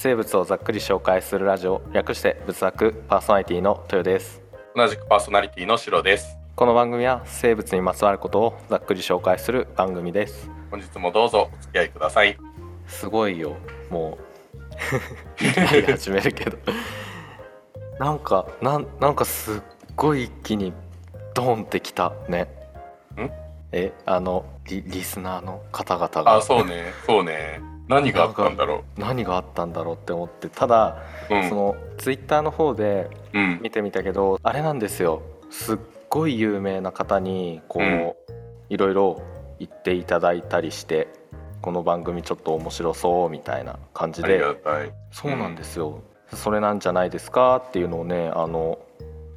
[0.00, 4.40] 生物をざっくり紹介するラジオ略して仏作パーソナリティの豊です。
[4.76, 6.36] 同じくパーソナリティのシロです。
[6.54, 10.48] この番組は生物にまつわることをざっくり紹介する番組です。
[10.70, 12.38] 本日もどうぞお付き合いください。
[12.86, 13.56] すごいよ
[13.90, 14.18] も
[15.40, 15.44] う。
[15.90, 16.56] 始めるけど。
[17.98, 19.60] なんかなんなんかすっ
[19.96, 20.72] ごい一気に
[21.34, 22.42] ドーンってきたね。
[23.16, 23.28] ん？
[23.72, 26.36] えあのリリスナーの方々が。
[26.36, 30.98] あそうねそうね何があったんだろ何があったんだろうって思ってただ、
[31.30, 31.48] ううん。
[31.48, 33.60] そのツイッターの方でうん。
[33.62, 35.22] 見てみたけどあれなんですよ。
[35.50, 35.78] すっ
[36.10, 38.14] ごい有名な方にこう、うん。
[38.68, 39.22] いろいろ
[39.58, 41.08] 言っていただいたりして
[41.62, 44.42] この番組ちょっと面白そうみたいな感じで。
[45.10, 46.02] そうなんですよ、
[46.32, 48.78] それなんじゃないですかっていうのをねあの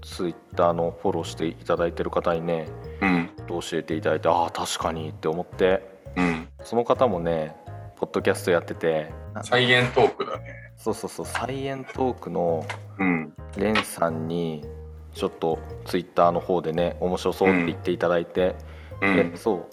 [0.02, 2.68] ツイッターのフォローしていただいてる方にね
[3.02, 3.30] うん。
[3.48, 5.90] 教えていただいてああ確かにって思って。
[6.18, 6.48] うん。
[6.64, 7.56] その方もね
[8.02, 9.12] ポッドキャストやってて。
[9.36, 10.72] なサイエントークだね。
[10.76, 11.26] そうそうそう。
[11.28, 12.66] サイエントークの
[12.98, 13.32] うん。
[13.58, 14.66] レンさんに
[15.14, 18.56] ちょっとツイッターの方でね面白そうって言っていただいて、
[19.02, 19.32] うん。
[19.32, 19.66] でそう。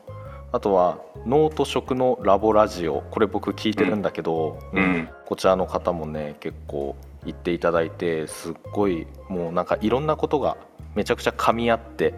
[0.52, 3.00] あとはノート食のラボラジオ。
[3.10, 5.08] これ僕聞いてるんだけど、うん。
[5.24, 10.58] こちらの方もね結構言っていただいてすっごいもうなんかいろんなことが
[10.94, 12.12] めちゃくちゃ噛み合って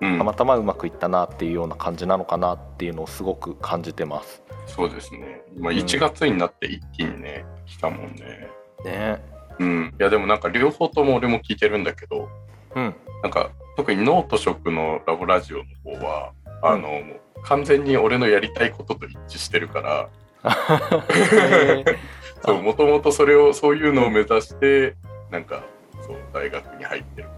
[0.00, 0.18] うん。
[0.18, 4.42] たまたまうまくいったなっていうような感じなのかなっていうのをすごく感じてます。
[4.66, 5.42] そうですね。
[5.58, 5.78] まあうん。
[5.78, 8.48] 1月になって一気にね来たもんね。
[8.84, 9.22] ね。
[9.58, 9.94] うん。
[9.98, 12.28] いやでもなんか両方とも俺も聞いてるんだけど
[12.74, 12.94] うん。
[13.22, 20.08] なんか特にノート食のラボラジオの方はあの、もう完全に俺のやりたいことと一致してるから。
[22.44, 24.94] そうもともとそれをそういうのを目指して
[25.30, 25.64] なんか
[26.06, 27.28] そう大学に入ってる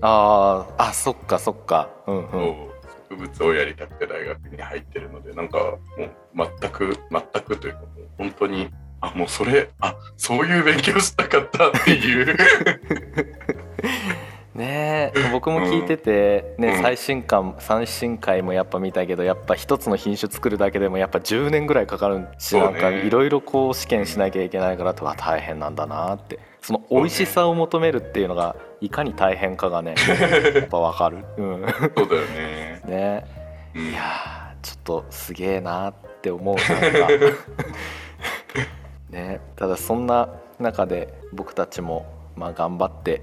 [0.00, 1.90] あーあそっかそっか。
[2.06, 2.56] うんうん。
[3.08, 8.68] 植物をやりたくて大学に入ってるのでなんかもう全く全くというかもう本当に
[9.00, 12.36] あもうそれあそういう勉強したかったっていう。
[14.54, 16.82] ねえ僕も聞いてて、ねうん。
[16.82, 26.38] 最新刊最新回もやっぱ見たけどやっぱ一つの品種作るだけでもやっぱ10年ぐらいかかるし、ねなんかいろいろこう試験しなきゃいけないからとか大変なんだなって。
[26.62, 29.94] その美味しさを求めるっていうのがいかに大変かがね
[30.54, 32.22] やっぱわかる、うん、ねそうだよ
[32.86, 33.24] ね、
[33.74, 33.82] うん。
[33.88, 37.08] いやーちょっとすげえなって思うなんか。
[39.10, 39.40] ね。
[39.56, 40.28] ただそんな
[40.58, 43.22] 中で僕たちもまあ頑張って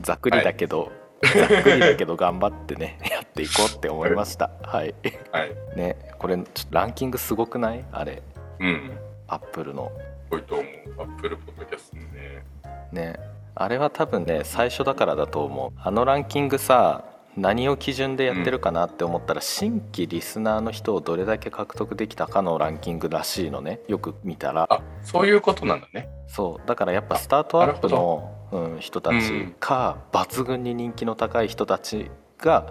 [0.00, 0.90] ざっくりだけど、
[1.22, 4.50] ざっくりだけど頑張ってねやっていこうって思いました。
[4.62, 4.94] はい。
[5.30, 5.54] はい。
[5.76, 5.96] ね。
[6.18, 7.84] これちょっとランキングすごくない？
[7.92, 8.22] あれ。
[8.58, 8.98] うん。
[9.28, 9.92] アップルの。
[10.24, 10.66] すごいと思う。
[10.98, 12.44] アップルポッドキャストね。
[12.92, 13.16] ね
[13.60, 15.78] あれは多分ね最初だからだと思う。
[15.78, 17.04] あのランキングさ
[17.36, 23.80] 何を基準でやってるかなって思ったら、新規リスナーの人をどれだけ獲得できたかのランキングらしいのね。
[23.86, 24.66] よく見たら。
[24.68, 26.08] あそういうことなんだね。
[26.26, 32.66] そうだからやっぱスタートアップの、うん、人たちか、抜群に人気の高い人たちが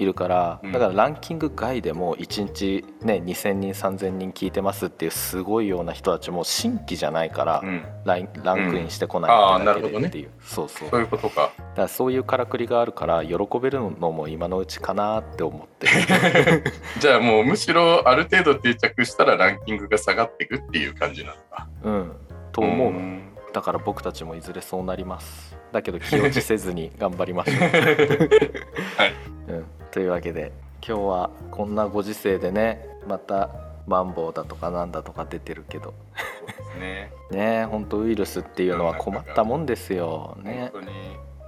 [0.00, 0.72] いるからうん。
[0.72, 7.84] だからランキング外でも1日、ね、2,000人3,000人聞いてますっていうすごいような人たちも新規じゃないから、うん。
[8.04, 9.24] ラインランクインしてこうん。
[9.24, 10.88] ないってだけでっていう、そうそう。
[10.88, 11.42] そういうことか。
[11.42, 15.86] だからそういうからくりがあるから喜べるのも今のうちかなって思って。
[16.98, 21.68] じゃあもうむしろある程度定着したらランキングが下がっていくっていう感じなんだ。
[21.82, 22.12] うん。
[22.52, 23.30] と思う、ん。
[23.52, 25.56] だから僕たちもいずれそうなります。
[25.72, 29.14] だけど気落ちせずに頑張りましょう、 はい。
[29.48, 30.52] うん、というわけで
[30.86, 33.50] 今日はこんなご時世でねまた
[33.86, 35.94] マンボウだとかなんだとか出てるけど。
[36.78, 37.12] ね。
[37.30, 40.36] ね本当ウイルスっていうのは困ったもんですよ。
[40.42, 40.70] ね。
[40.72, 40.92] 本当に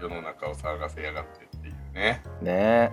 [0.00, 2.22] 世の中を騒がせやがってっていうね。
[2.40, 2.92] ね。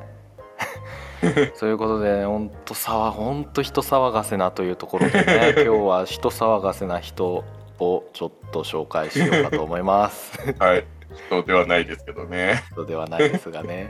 [1.55, 7.43] そういうことで本当騒本当人騒がせなというところでね 今日は人騒がせな人
[7.79, 10.37] をちょっと紹介しようかと思います。
[10.59, 10.85] はい。
[11.27, 12.63] 人ではないですけどね。
[12.71, 13.89] 人ではないですがね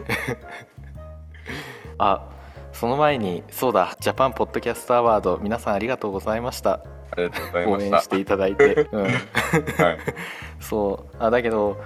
[2.00, 2.30] あ
[2.72, 6.82] その前にそうだジャパンポッドキャストアワード皆さんありがとうございました。
[7.12, 7.98] ありがとうござい応ました。
[7.98, 9.14] 援していただいて、 うん、はい。
[10.62, 11.16] そう。
[11.19, 11.78] あだけど、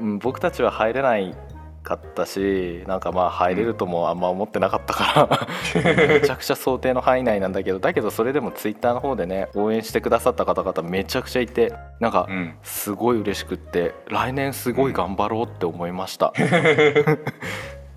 [0.00, 1.34] うん、僕たちは入れない
[1.82, 5.28] かったしなんかまあ入れるともあんま思ってなかったか
[5.74, 5.82] ら。
[6.08, 12.54] めちゃくちゃ想定の範囲内なんだけどだけどそれでもツイッターの方でね応援してくださった方々めちゃくちゃいてなんかうん。
[12.62, 16.32] すごい嬉しくって来年すごい頑張ろうって思いました、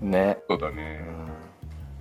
[0.00, 1.21] ね、そうだうね、ん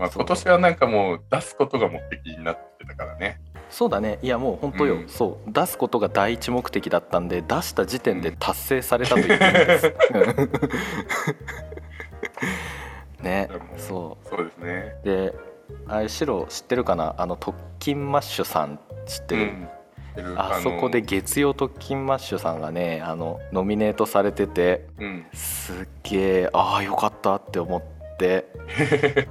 [0.01, 3.39] まあ、今年はなんかもう出すことが目的になってたからね。
[3.69, 4.17] そうだね。
[4.23, 5.07] いやもう本当よ、うん。
[5.07, 5.51] そう。
[5.51, 9.93] 出すことが第一目的だったんで出した時点で達成されたと言っていいんです。
[13.21, 13.47] ね。
[13.51, 14.95] でもそそうですね。
[15.03, 15.35] うで
[15.87, 17.13] あれシロ知ってるかな？
[17.19, 19.69] あの特勤マッシュさん知ってる、うん。
[20.13, 20.33] ってる。
[20.35, 25.27] あそこで月曜特勤マッシュさんがねあのノミネートされててうん。
[25.31, 27.81] すっげえああよかったって思っ
[28.17, 28.47] て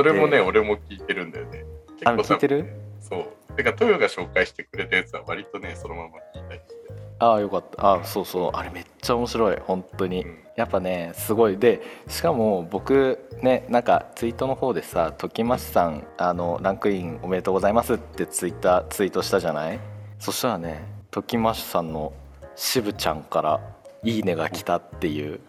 [0.00, 1.64] それもねで俺も聞いてるんだよね。
[2.04, 2.72] あ結構聞いてる？
[3.00, 3.54] そう。
[3.54, 6.74] てかトヨが紹介してくれたやつは割とねそのまま聞いたりして。
[7.18, 7.94] ああよかった。
[7.94, 8.50] あそうそう。
[8.54, 9.56] あれめっちゃ面白い。
[9.56, 10.38] 本当に、うん。
[10.56, 11.58] やっぱねすごい。
[11.58, 19.78] でしかも僕ねなんかツイートの方でさ「ときましさんあのランクインおめでとうございます」ってツイッターツイートしたじゃない？
[20.18, 22.14] そしたらねときましさんの
[22.56, 23.60] 渋ちゃんから
[24.02, 25.40] 「いいね」が来たっていう。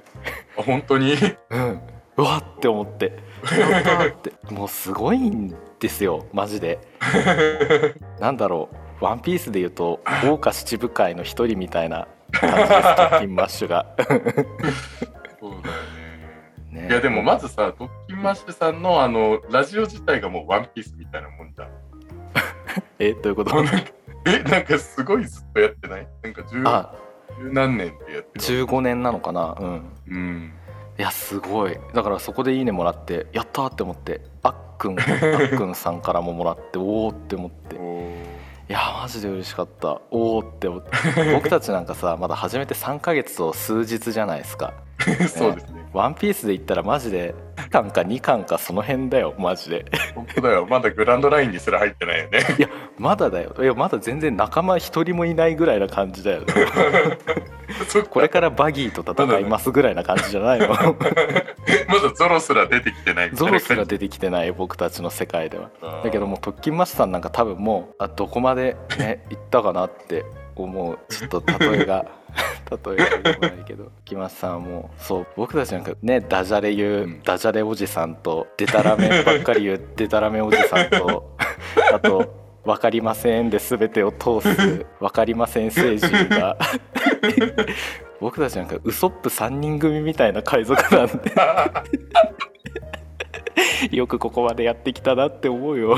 [0.58, 1.16] あ本当に？
[1.50, 1.80] うん。
[2.18, 6.80] うわって思ってやったーってもうすごいんですよマジで。
[8.20, 13.86] なんだろう「ワンピースで言うと王下七武海の一人みたいな感じですトッキンマッシュが。
[15.40, 15.62] そうだよ
[16.72, 16.82] ね。
[16.84, 21.70] ねいやでもまずさトッキンマッシュさんのあのラジオ自体がもうワンピースみたいなもんじゃん。
[23.00, 23.64] えどういうこと？
[24.26, 26.08] えなんかすごいずっとやってない？
[26.22, 26.64] なんか十
[27.52, 29.56] 何年ってやってる15年なのかな？
[29.60, 29.92] うん。
[30.10, 30.54] うん
[30.98, 31.78] いやすごい。
[31.94, 37.76] だからそこで「いいね」もらってやったーって思ってあっくん あっくんさんからももらっておおって思って。
[37.76, 40.00] いおやマジで嬉しかった。
[40.12, 40.90] おおって思って。
[41.34, 44.74] 僕たちなんかさまだ始めて3ヶ月と数日じゃないですか。
[45.00, 49.86] ー そうですね「ワンピースで言ったらマジで1巻か2巻かその辺だよマジで。
[50.16, 50.68] 本当だよ。
[50.70, 52.40] まだグランドラインにすら入ってないよね。
[52.58, 53.56] いやまだだよ。
[53.60, 56.44] いやまだ全然仲間一人もいないぐらいな感じだよ。
[58.10, 60.68] これからバギーと戦いますぐらいな感じじゃないの。
[60.70, 63.32] まだゾロすら出てきてない。
[63.34, 65.70] ゾロすら出てきてない僕たちの世界では。
[66.04, 70.26] だけどもう特勤マスさんなんか多分もうあどこまでね行ったかなって
[70.64, 72.06] 思うちょっと例えが
[72.86, 77.22] 例えがよくないけど木マスさんはもうそう僕たちなんかねダジャレ言う、うん。
[77.24, 81.36] ダジャレおじさんとデタラメばっかり言うデタラメおじさんと
[81.94, 86.58] あと「分かりません」で全てを通す「分かりません星人が
[88.22, 91.32] 僕たちなんかウソップ3人組みたいな海賊なんで
[93.92, 95.98] よくここまでやってきたなって思うよ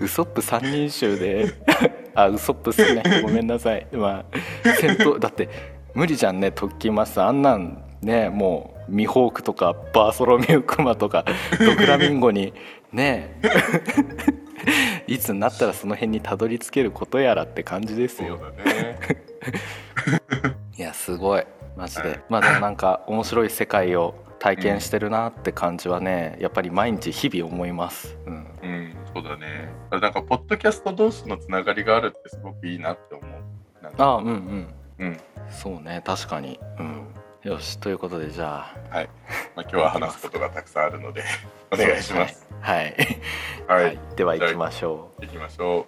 [0.00, 1.52] ウソップ三人衆で
[2.14, 3.86] あウソップ好きな人ごめんなさい。
[3.92, 4.38] まあ
[4.80, 5.48] 戦闘だって
[5.94, 6.52] 無理じゃんね。
[6.52, 11.24] 特勤マスあんなんねもうミホークとかバーソロミュークマとか
[11.58, 12.52] ドクラミンゴに
[12.92, 13.40] ね。
[15.06, 18.38] いつになったらその辺にたどり着けることやらって感じですよ。
[18.38, 18.98] だね。
[20.78, 21.44] いやすごい。
[21.76, 22.20] マジで。
[22.28, 24.14] まあでもなんか面白い世界を
[24.44, 29.68] 体験してるなって感じはねやっぱり毎日日々思います、うん、うんそうだね。
[29.92, 33.82] なんかポッドキャスト同士のつながりがあるってすごくいいなって思う。
[33.82, 34.04] なんか。
[34.04, 34.74] あうんうん。
[34.98, 35.20] うん。
[35.48, 36.58] そうね確かに。
[36.78, 37.06] うん。
[37.42, 38.94] よしということでじゃあ。
[38.96, 39.08] はい、
[39.54, 41.22] まあ、今日は話すことがたくさんあるので
[41.72, 42.48] お願いします。
[42.60, 42.96] はい、
[43.68, 43.94] は、はい。
[43.94, 45.84] い、では行きましょ行きましょう。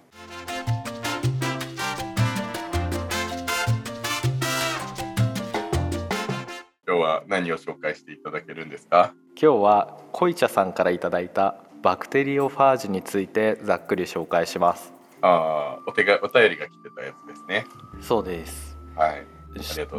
[6.87, 9.13] 今日は何を紹介していただけるんですか？
[9.13, 14.93] う今日は濃茶さんからいただいたバクテリオファージについてざっくり紹介します。
[15.21, 17.65] ああお手がお便りが来てたやつですね。
[18.01, 18.77] そうです。
[18.95, 19.25] はい。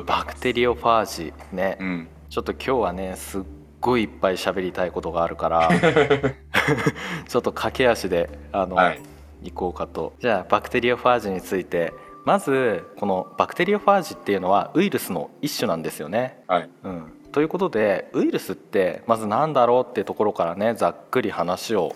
[0.04, 2.08] バクテリオファージね、うん。
[2.28, 3.42] ちょっと今日はねすっ
[3.80, 5.68] ごいいっぱい喋りたいことがあるから
[7.28, 9.02] ちょっと駆け足であの、はい。
[9.42, 10.14] 行こうかと。
[10.20, 11.92] じゃあバクテリオファージについて。
[12.24, 16.42] まずこのバクテリオファージっていうのはウイルスの一種なんですよね。
[16.46, 16.70] はい。
[16.84, 21.94] うん、ということでウイルスってまず何だろうってところからねざっくり話を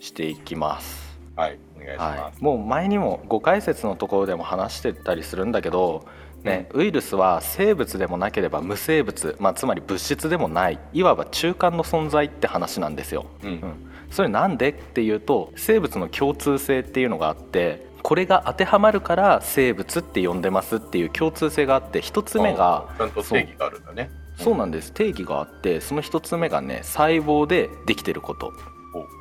[0.00, 1.18] していきます。
[1.36, 6.06] はいお願いしまはい、す、もう前にも5解説のところでも話してたりするんだけど、
[6.42, 13.26] ねウイルスは生物でもなければ無生物、まあ、つまり物質でもないいわば中間の存在って話なんですよ。
[13.44, 13.48] うん。
[13.48, 13.92] うん。
[14.10, 24.92] それなんでっていうと生物の共通性っていうのがあってこれが当てはまるから生物って呼んでますっていう共通性があって一つ目がちゃんと定義があるんだねそうなんです。
[24.92, 28.52] 定義があってその一つ目がね細胞でできてること、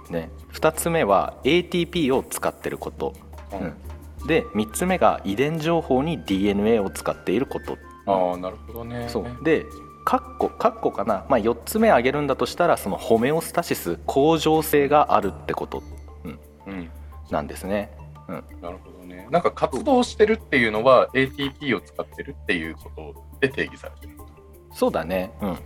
[0.10, 3.13] ね、二つ目は ATP を使ってること、
[3.53, 3.60] うん。
[3.60, 3.65] う
[4.24, 4.27] ん。
[4.27, 7.77] で三つ目が遺伝情報に DNA を使っていること。
[8.08, 9.08] ああなるほどね。
[9.10, 9.44] そう。
[9.44, 9.65] で
[10.03, 15.84] カッコカッコかな、まあ、4つ目挙げるんだとしたらそのホメオスタシス向上性があるってこと。
[16.65, 16.89] うん。
[17.30, 17.91] なんですね。
[18.27, 19.27] うん、なるほどね。
[19.30, 24.18] なんか活動してるっていうのは ATP を使ってるっていうことで定義されてる
[24.74, 25.58] そうだね、うん。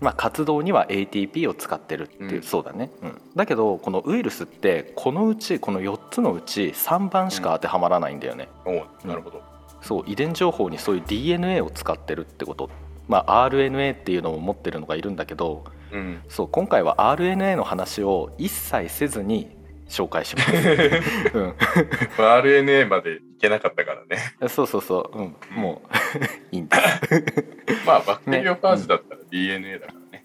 [0.00, 2.42] まあ、活動には ATP を使ってるっていう、うん。
[2.42, 9.42] そうだね、うん、だけどこのウイルスってこのうちこの4つのうち3番しか当てはまらないんだよね、おおなるほど、
[9.82, 12.70] そう遺伝情報にそういう DNA を使ってるってこと。
[13.08, 16.20] まあ RNA っていうのを持ってるのがいるんだけどうん。
[16.28, 19.57] そう今回は RNA の話を一切せずに
[19.88, 21.54] 紹介します、うん、
[22.16, 24.18] RNA までいけなかったからね。
[24.48, 25.88] そうそうそう、うん、もう。
[26.54, 27.86] いいんです。
[27.86, 30.24] まあバクテリオファージだったら DNA だからね。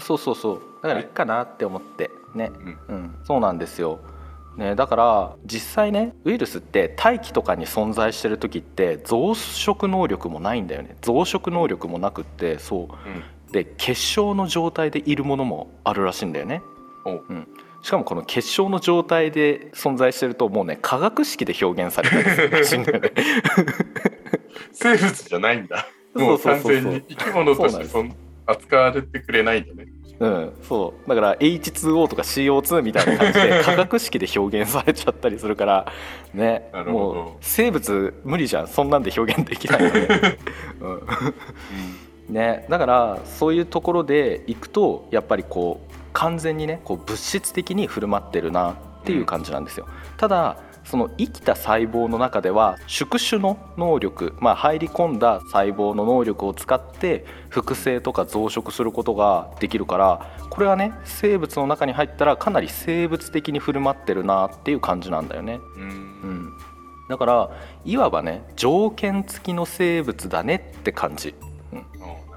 [0.00, 0.62] そうそうそう。
[0.82, 2.10] だからいいかなって思って。
[2.34, 2.78] ね、うん。
[2.88, 4.00] うん、そうなんですよ、
[4.56, 10.96] ね、だから実際ねウイルスって大気とかに存在してる時って増殖能力もないんだよね。
[11.00, 12.80] 増殖能力もなくってそう。
[12.82, 12.88] うん。
[13.52, 16.62] で結晶の状態でいるものもあるらしいんだよね、
[17.06, 17.48] うん、
[17.82, 22.86] しかもこの結晶の状態で存在してるともうね化学式で表現されたりするらしね。
[24.72, 25.86] 生物じゃないんだ。
[26.14, 28.14] もう完全に生き物としてそん
[28.46, 29.86] 扱われてくれないんだね。
[30.20, 31.08] うん、そう。
[31.08, 35.92] だから H2O とか CO2 みたいな感じで化学式で表現されちゃったりするから
[36.34, 36.70] ね。
[36.86, 40.38] もう生物無理じゃんそんなんで表現できないので、
[42.28, 42.34] うん。
[42.34, 49.86] ね、だからそういうところでいくとやっぱりこう完全にねこう物質的に振る舞ってるなっていう感じなんですよ。
[50.16, 65.60] ただその生きた細胞の中では宿主の能力、まあ、入り込んだ細胞の能力を使って複製とか増殖することができるからこれはね生物の中に入ったらかなり生物的に振る舞ってるなっていう感じなんだよね。
[65.76, 65.82] うん。
[65.82, 65.86] う。
[65.86, 65.90] うん
[66.46, 66.52] ん、
[67.10, 67.50] だから
[67.84, 71.34] いわばね条件付きの生物だねって感じ。
[71.72, 72.27] おうなるほど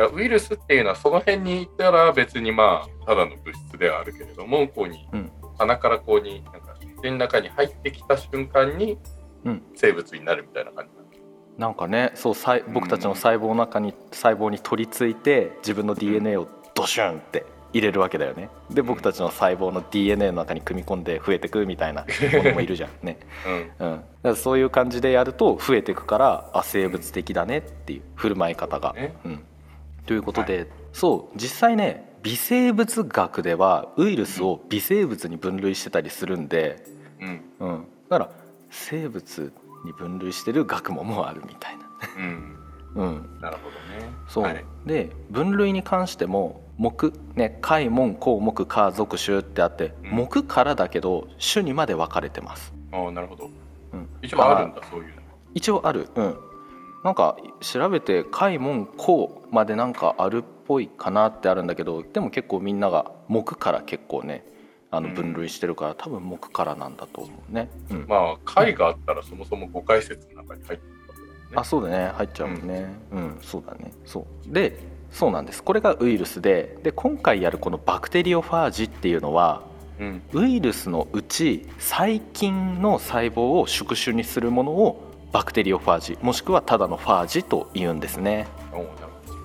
[0.00, 5.30] やウイルスっていうのはその辺にいたら別にまあただの物質ではあるけれどもこうに、うん。
[5.58, 8.98] 鼻からこうになんか口の中に入ってきた瞬間に
[9.44, 9.62] うん。
[9.74, 11.22] 生物になるみたいな感じなんです
[11.58, 18.48] なんかねそう細僕たちの細胞の中に細胞に取り付いて自分の DNA をドシュンって入れるわけだよね。
[18.70, 23.52] で僕たちの細胞の DNA の中に組み込んで増えてくみたいな ものもいるじゃんね、うん。
[23.52, 28.94] うん、だからそういう感じでやると増えてくからあ生物的だねっていう振る舞い方が。
[28.94, 29.14] ね。
[29.24, 29.44] うん、
[30.08, 36.82] ということで、そう実際ね微生物学ではウイルスを微生物に分類してたりするんで、
[37.20, 37.42] うん。
[37.60, 38.30] うん、だから
[38.70, 39.52] 生物
[39.84, 41.84] に分類してる学問もあるみたいな。
[42.16, 42.54] うん。
[42.96, 44.10] うん、なるほどね。
[44.28, 44.64] そう、はい。
[44.86, 50.16] で分類に関しても目ね開門項目科属種ってあって、うん。
[50.16, 53.50] 目からだけど種にまで分かれてます、ああなるほど。
[53.92, 55.22] うん、一応あるんだそういうの。
[55.52, 56.08] 一応ある。
[56.14, 56.47] うん
[57.08, 64.44] なんか調べて開門項までなんかあるっぽいかなってあるんだけどでも結構みんなが目から結構ね
[64.90, 65.14] あのうん。
[65.14, 68.06] 分類してるから、多分目からなんだと思うね、うん。
[68.06, 71.56] まあ解があったらそもそも5回説の中に入ってるわけだよね。
[71.56, 72.12] あそうだね。
[72.14, 72.86] 入っちゃうもんね。
[73.12, 73.90] うん、そうだね。
[74.04, 74.52] そう。
[74.52, 74.78] で
[75.10, 75.62] そうなんです。
[75.62, 79.62] これがウイルスでで今回やるこのバクテリオファージっていうのは
[79.98, 80.22] うん。
[80.34, 88.46] ウイルスのうち細菌の細胞を宿主にするものをバクテリオファージもしくはただのファージと言うんですね。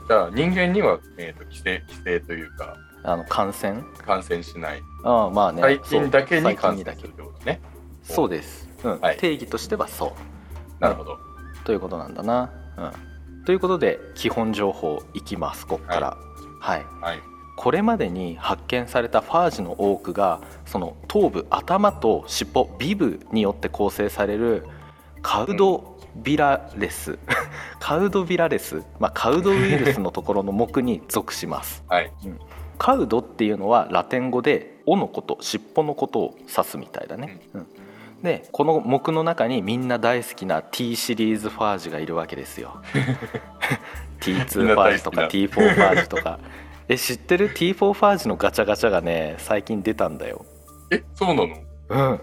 [0.07, 3.83] じゃあ人間には、えー、と規制規制というかあの感染？
[4.05, 4.81] 感染しない。
[5.03, 7.61] ああまあね細菌だけに感細菌にだけ染するってことね
[8.03, 8.99] そうです、うん。
[8.99, 9.17] はい。
[9.17, 10.81] 定義としてはそう。
[10.81, 11.17] なるほど。
[11.63, 15.65] ということなんだな、うん、ということで基本情報いきます。
[15.65, 16.17] こっから。
[16.59, 16.85] はい。
[17.01, 17.19] はい。
[17.55, 24.65] これまでに発見されたファージの多くがその頭部頭と尻尾ビブによって構成される
[25.23, 27.17] カウドビラレス、
[27.79, 31.83] カウドビラレス、まあ、カウドウイルスのところの目に属します。
[31.89, 32.11] はい。
[32.77, 37.67] カウドっていうのはラテン語で尾のこと尻尾のことを指すみたいだね、うん。
[38.21, 42.81] でこの目の中にみんな大好きな T シリーズファージがいるわけですよ。
[44.19, 46.39] T2 ファージとか T4 ファージとか。
[46.89, 50.45] え知ってる？T4 ファージのガチャガチャがね最近出たんだよ。
[50.91, 51.55] えそうなの？
[51.89, 52.21] うん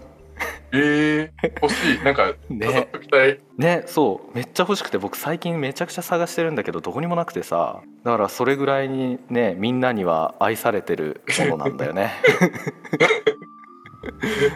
[0.73, 1.31] えー、
[1.61, 2.03] 欲しい。
[2.03, 2.65] なんかね。
[2.65, 4.35] 飾っときたい、ねそう。
[4.35, 7.81] めっちゃ欲しくて僕最近めちゃくちゃ探してるんだけどどこにもなくてさ。
[8.03, 12.13] だからそれぐらいにねみんなには愛されてるものなんだよね。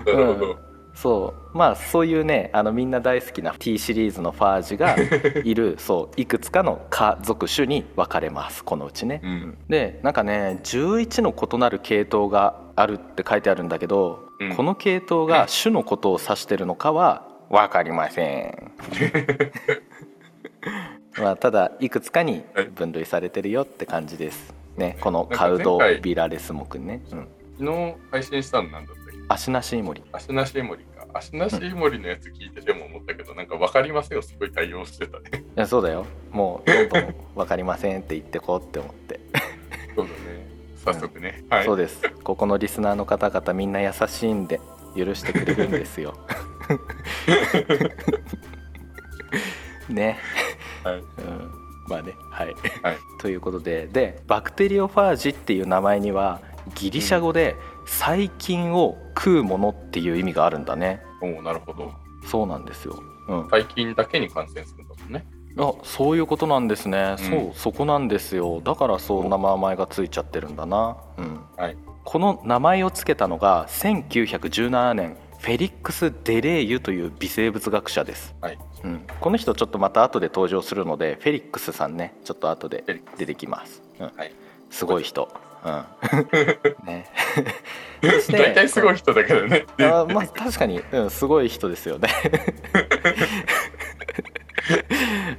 [0.05, 0.57] なるほど、
[0.95, 4.95] そうまあそういうねあのみんな大好きな T シリーズのファージが
[5.43, 9.21] いるそういくつかの科属種に分かれますこのうちね。
[9.23, 18.71] うんでなんかね11の異なる系統があるって書いてあるんだけど、うんこの系統が 種のことを指してるのかは分かりません。
[21.21, 24.53] まあただいくつかに分類されてるよって感じです。
[24.75, 27.01] ねこのカウドビラレス目ね。
[27.11, 28.91] うん、昨日配信したのなんだ
[29.27, 30.03] 足なしイモリ。
[30.11, 31.07] 足なしイモリか。
[31.13, 34.21] 足なしイモリのやつ聞いてても思ったけど、なんか分かりませんよ。
[34.21, 35.43] すごい対応してたね。
[35.57, 36.05] いやそうだよ。
[36.31, 39.19] もうどんどん分かりませんって言ってこうって思って、
[39.95, 40.45] そうだね。
[40.85, 41.65] 早速ね、はい。
[41.65, 42.01] そうです。
[42.23, 44.59] ここのリスナーの方々みんな優しいんで
[44.95, 46.15] 許してくれるんですよ。
[49.89, 50.17] ね、
[50.83, 50.95] はい。
[50.95, 51.05] うん、
[51.87, 52.13] まあね。
[52.31, 52.53] はい、
[52.83, 52.97] はい。
[53.19, 53.87] ということで。
[53.87, 56.41] でバクテリオファージっていう名前には
[56.75, 57.55] ギリシャ語で
[57.85, 61.01] 細菌を食うものっていう意味があるんだね。
[61.21, 61.93] おおなるほど。
[62.25, 65.25] そうなんですよ、うん、細菌だけに感染するんだもんね。
[65.57, 67.29] あそういうことなんですね、うん。
[67.29, 68.61] そうそこなんですよ。
[68.61, 71.39] だからそんな名前がついちゃってるんだな、うん。
[71.55, 71.77] はい。
[72.03, 78.57] この名前を付けたのが1917年フェリックス・デレーユという微生物学者です、はい。
[78.83, 82.15] うん、この人ちょっとまた後で登場するのでフェリックスさんね。
[82.23, 82.83] ちょっと後で
[83.17, 84.05] 出てきます、うん。
[84.07, 84.33] はい。
[84.69, 85.29] すごい人、
[85.65, 86.85] うん。
[86.85, 87.05] ね、
[88.31, 89.65] 大体すごい人だけどね。
[89.77, 92.09] であまあ確かに、うん、すごい人ですよね。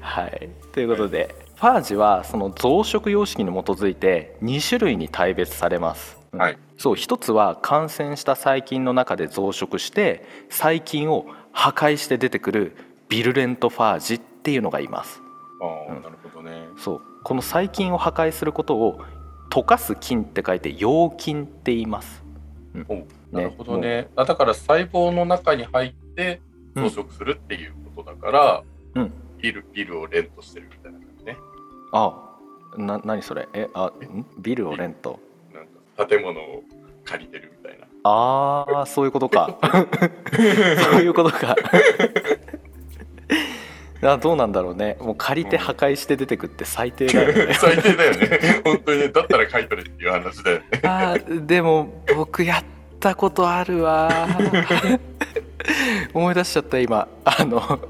[0.00, 6.18] はい、ということで、ファージはその増殖様式に基づいて2種類に大別されます。
[6.32, 6.40] うん。
[6.40, 6.58] はい。
[6.76, 12.76] そう一つは感染した細菌の中で増殖して細菌を破壊して出てくる
[13.08, 15.22] ビルレントファージっていうのがいます。
[15.62, 16.02] ああ、うん。
[16.02, 16.66] なるほどね。
[16.76, 17.00] そう。
[17.22, 19.00] この細菌を破壊することを
[19.50, 22.22] 溶かす菌って書いて溶菌って言います。
[22.88, 24.08] おなるほどね。
[24.16, 26.40] あだから細胞の中に入って
[26.74, 28.62] 増殖するっていうことだから、
[28.94, 29.12] うん。
[29.40, 31.36] ビルビルを連としてるみたいな感じね。
[31.92, 32.36] あ
[32.76, 33.48] な何それ？
[33.54, 34.26] えあん？
[34.38, 35.18] ビルをレント？
[35.54, 36.62] なんか建物を
[37.04, 37.86] 借りてるみたいな。
[38.04, 39.58] ああそういうことか。
[40.90, 41.56] そういうことか
[44.06, 44.96] あどうなんだろうね。
[45.00, 47.54] もう借りて破壊して出てくって最低だよね。
[47.58, 48.62] 最低だよね。
[48.64, 49.00] 本当に。
[49.00, 50.64] ねだったら買い取れっていう話だよね。
[50.82, 52.64] あーでも僕やっ
[53.00, 54.10] たことあるわ
[56.14, 57.08] 思い出しちゃった今。
[57.24, 57.80] あの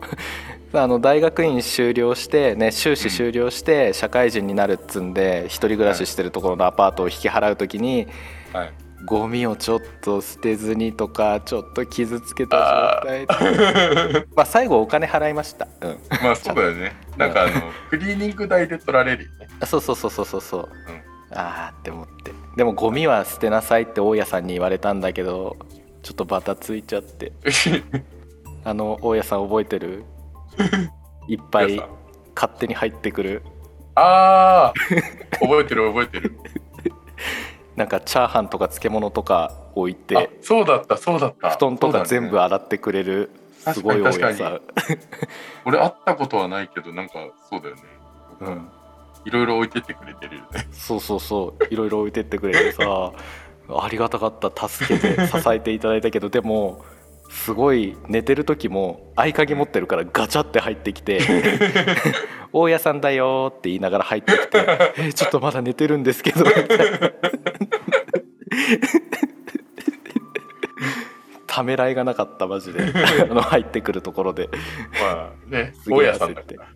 [0.72, 8.06] あの大学院修了してね修士修了して社会人になるっつんで一人暮らししてるところのアパートを引き払う時に
[8.52, 8.72] はい
[9.06, 15.68] ゴミをちょっと捨てずにとかちょっと傷つけた状態でまあ最後お金払いました。
[15.80, 15.98] うん。
[16.22, 16.92] まあそうだよね。
[17.16, 17.52] なんかあの
[17.88, 19.48] クリーニング代で取られるよね。
[19.64, 20.40] そうそうそうそうそう。
[20.40, 20.68] そう、
[21.32, 22.32] ああって思って。
[22.56, 25.56] でもゴミは捨てなさいって大家さんに言われたんだけど
[26.02, 27.32] ちょっとバタついちゃって。
[28.64, 30.04] あの大家さん覚えてる？
[31.28, 31.80] いっぱい
[32.34, 33.42] 勝手に入ってくる。
[33.94, 34.74] ああ
[35.40, 36.36] 覚えてる覚えてる
[37.76, 41.50] なんかチャーハンとか漬物とか置いあてそうだったそうだった。
[41.50, 43.30] 布団とか全部洗ってくれる
[43.72, 44.48] すごい大家さ。
[44.50, 44.60] ん、
[45.66, 47.14] 俺会ったことはないけどなんか
[47.50, 47.82] そうだよね。
[48.40, 48.68] うん、
[49.24, 50.66] いろいろ置いてってくれてるよね。
[50.72, 51.64] そうそうそう。
[51.70, 53.12] いろいろ置いてってくれてさ
[53.68, 56.84] ありがたかった助けて支えていただいたけどでも
[57.44, 61.20] すごい寝てる時も合鍵持ってるからガチャって入ってきて
[62.52, 67.12] 「大家さんだよ」って言いながら入ってきて「えちょっとまだ寝てるんですけど」みたいな
[71.46, 72.80] ためらいがなかったマジで
[73.30, 74.50] あの入ってくるところで。
[75.00, 76.68] まあね大家さんだ焦ってから。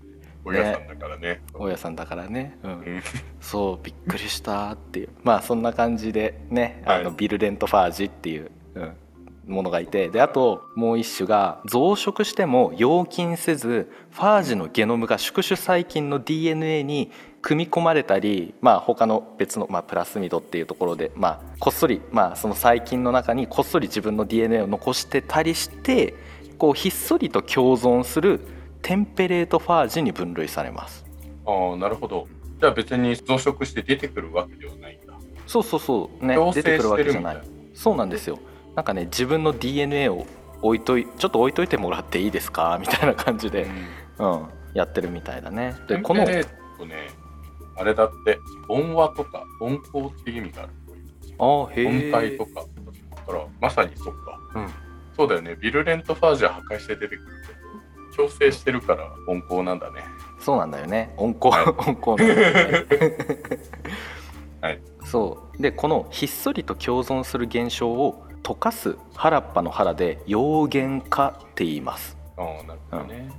[0.42, 1.42] 大家さんだからね。
[1.52, 2.70] 大家さんだからね、うん。
[2.70, 3.02] うん。
[3.40, 5.08] そうびっくりしたっていう。
[5.22, 7.14] まあそんな感じでねあのはい。
[7.16, 8.92] ビルレントファージっていう、うん、
[9.46, 17.10] ものがいてであともう一種が増殖しても溶菌せずファージのゲノムが宿主細菌の DNA に
[17.42, 26.14] 組み込まれたり、まあ、他の別の、まあ、プラスミドっていうところで、まあ、こっそり、まあ、その細菌の中にこっそり自分の DNA を残してたりして
[26.58, 28.40] こうひっそりと共存する
[28.82, 31.04] テンペレートファージに分類されます。
[31.46, 32.28] ああなるほど。
[32.60, 35.14] じゃあ別に増殖して出てくるわけではないんだ。
[35.46, 36.24] そうそうそう。
[36.24, 37.42] ね出てくるわけじゃない。
[37.74, 38.38] そうなんですよ
[38.80, 40.24] なんかね自分の DNA を
[40.62, 42.78] 置いといちょっと置いといてもらっていいですか？
[42.80, 43.68] みたいな感じで、
[44.18, 45.76] うん、やってるみたいだね。
[45.86, 46.44] でこのね
[47.76, 48.38] あれだって
[48.70, 50.72] 温和とか温厚っていう意味がある。
[51.38, 52.52] あへ温帯えとか
[53.16, 54.68] だからまさにそっか、うん。
[55.14, 55.56] そうだよね。
[55.60, 57.20] ビルレントファージは破壊して出てくる
[58.16, 60.00] けど共生してるから温厚なんだね。
[60.38, 61.12] そうなんだよね。
[61.18, 61.64] 温厚、はい。
[61.86, 62.86] 温厚なんだよね。
[64.62, 64.80] はい。
[65.04, 65.62] そう。
[65.62, 72.16] でこのひっそりと共存する現象を溶かす原っぱの原で溶原化って言います。
[72.36, 73.30] ああなるほどね、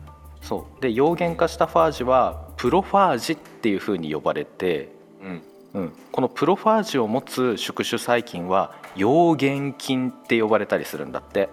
[0.41, 0.81] そう。
[0.81, 4.89] で溶原化したファージはプロファージっていう風に呼ばれて
[5.21, 5.43] うん。
[5.73, 11.47] うん、このプロファージを持つ宿主細菌は溶原菌って呼ばれたりするんだって、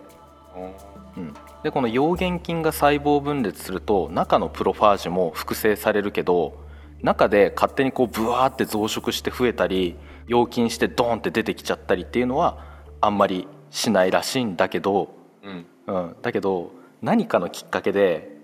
[1.17, 6.59] うん、でこの溶原菌が細胞分裂すると中のプロファージも複製されるけど
[7.03, 12.67] 中で勝手にこうブワーって増殖して増えたり溶菌してドーンって出てきちゃったりっていうのは
[13.01, 15.67] あんまりしないらしいんだけど、うん。
[15.87, 18.39] うん、だけど何かのきっかけで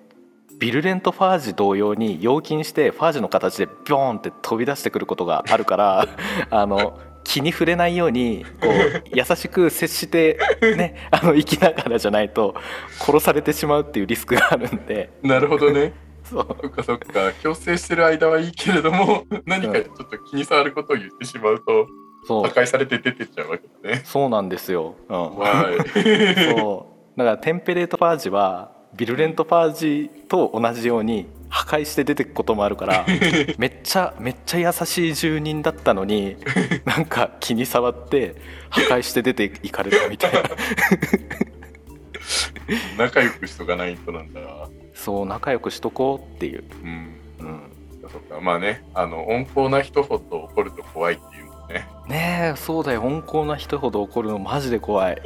[0.59, 6.09] ビルレントファージ同様に溶菌してファージの形でビョーンって飛び出してくることがあるから
[6.51, 12.55] あの気に触れないようにこう優しく接して、 ね、あの生きながらじゃないと
[12.99, 15.11] 殺されてしまうっていうリスクがあるんで。
[15.23, 15.95] なるほどね。
[16.23, 16.47] そう。
[16.61, 17.33] そっかそっか。
[17.43, 21.87] 共生してる間はいいけれども何かちょっと気に障ることを言ってしまうと
[22.27, 24.03] そう破壊されて出てっちゃうわけだね。
[24.05, 25.31] そうなんですよ、うん。
[26.57, 33.07] そうだからテンペレートパージはビルレントパージと同じように破壊して出てくこともあるから
[33.59, 36.37] めっちゃめっちゃ優しい住人だったのに
[36.85, 38.35] なんか気に障って
[38.71, 40.43] 破壊して出ていかれたみたいな
[42.99, 44.41] 仲良くしとかないとなんだ。
[44.95, 47.15] そう仲良くしとこうっていう、うん。
[47.41, 48.41] うん、そっか。
[48.41, 51.89] まあね、あの、温厚な人ほど怒ると怖いっていうね。
[52.09, 53.03] ねえそうだよ。
[53.03, 55.17] 温厚な人ほど怒るのマジで怖い。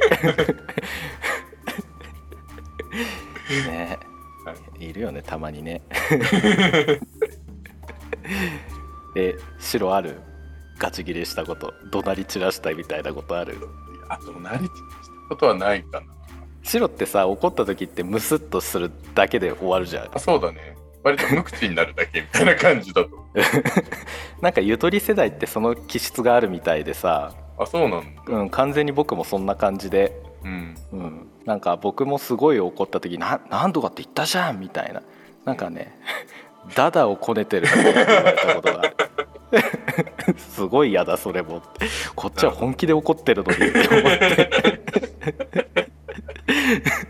[3.67, 3.99] ね
[4.79, 4.85] え。
[4.85, 4.93] い。
[4.93, 5.81] るよねたまにね。
[9.15, 10.19] え白ある？
[10.77, 11.73] ガチギレしたこと。
[11.91, 13.57] 怒鳴り散らしたいみたいなことある？
[14.07, 14.71] あと、なりした
[15.29, 16.07] ことはないかな。
[16.63, 20.09] 白ってさ怒った時ってムスッとするだけで終わるじゃん。
[20.13, 20.75] あ、そうだね。
[21.03, 23.09] 割と無口になるだけみたいな感じだと。
[24.41, 28.21] なんかゆとり世代ってその気質があるみたいでさ、あ、そうなんだ。
[28.27, 30.21] うん、完全に僕もそんな感じで。
[30.43, 30.75] うん。
[30.93, 35.01] うん、なんか僕もすごい怒った時な何とかって言ったじゃんみたいな。
[35.45, 35.97] なんかね
[36.75, 37.65] ダダをこねてる。
[37.65, 38.95] って言われたことがある。
[40.37, 41.61] すごい嫌だそれも
[42.15, 44.49] こっちは本気で怒ってるのにって思って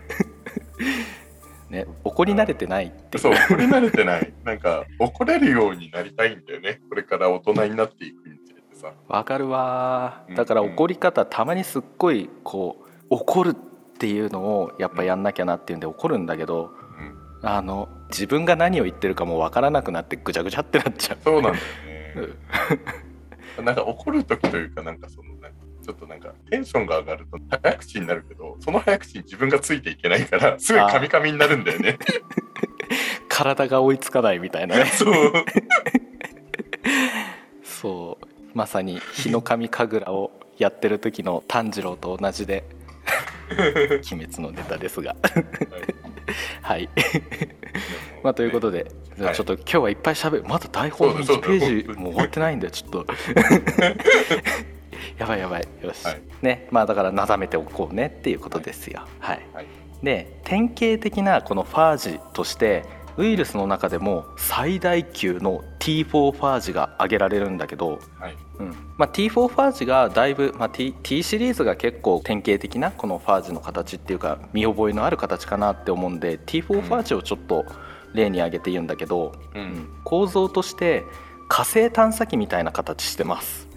[1.70, 4.32] ね怒り慣れてないってそう、怒り慣れてない。
[4.44, 6.80] なんか、怒れるようになりたいんだよね。
[6.88, 8.92] これから大人になっていくにつれてさ。
[9.08, 13.54] わかるわうんだから怒り方たまにすっごいこう怒るっ
[13.98, 16.70] ていうのをやっぱやんなきゃなっていうんで怒るんだけど
[17.42, 17.48] うん。
[17.48, 21.18] あの自分が何を言ってるかもわからなくなってぐちゃぐちゃってなっちゃう。
[21.22, 21.64] そうなんだよ
[22.16, 22.36] うんね。
[23.64, 25.29] なんか怒るときというか、なんかその、
[25.90, 31.98] ちょっとなんかテンションが上がると早口になるけど、その早口に自分がついていけないから、すぐカミカミになるんだよね。
[33.28, 34.86] 体が追いつかないみたいなね。
[34.86, 35.14] そう。
[37.64, 38.26] そう。
[38.54, 42.62] まさに日の神神楽をやってる時の炭治郎と同じで
[44.12, 45.16] 鬼滅のネタですが。
[46.62, 46.88] はい。
[48.22, 48.86] まあということで、
[49.18, 49.34] はい。
[49.34, 50.44] ちょっと今日はいっぱいしゃべる。
[50.44, 51.48] まだ台本1そうだそうだ。
[51.48, 53.06] ページもう終わってないんでちょっと
[55.20, 55.68] やばいやばい。
[55.82, 56.22] よし、はい。
[56.40, 56.66] ね。
[56.70, 59.06] まあだからなだめておこうねっていうことですよ。
[59.18, 59.46] はい。
[59.52, 59.66] はい。
[60.02, 62.84] で典型的なこのファージとして
[63.18, 68.36] ウイルスの中でも最大級の T4 ファージが挙げられるんだけど、はい。
[68.60, 68.70] うん。
[68.96, 77.66] まあ、T4 ファージがだいぶ、まあ、T, T シリーズが結構典型的なこのファージの形っていうか見覚えのある形かなって思うんで T4 ファージをちょっと
[78.14, 79.58] 例に挙げて言うんだけど、う。
[79.58, 79.64] うん。
[79.66, 81.04] ん構造として
[81.48, 83.68] 火星探査機みたいな形してます。